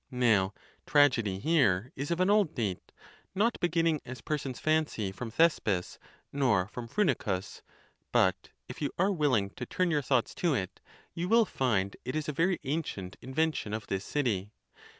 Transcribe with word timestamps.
Now 0.09 0.55
tragedy 0.87 1.37
here 1.37 1.91
is 1.95 2.09
of 2.09 2.19
an 2.19 2.31
old 2.31 2.55
date, 2.55 2.91
not 3.35 3.59
beginning 3.59 4.01
as 4.03 4.19
persons 4.21 4.59
fancy 4.59 5.11
from 5.11 5.29
Thespis, 5.29 5.99
nor 6.33 6.67
from 6.67 6.87
Phrynichus; 6.87 7.61
but, 8.11 8.49
if 8.67 8.81
you 8.81 8.89
are 8.97 9.11
willing 9.11 9.51
toturn 9.51 9.91
your 9.91 10.01
thoughts 10.01 10.33
to 10.33 10.55
it, 10.55 10.79
you 11.13 11.29
will 11.29 11.45
find 11.45 11.95
it 12.03 12.15
is 12.15 12.27
a 12.27 12.33
very 12.33 12.59
ancient 12.63 13.15
invention 13.21 13.75
of 13.75 13.85
this 13.85 14.03
city. 14.03 14.49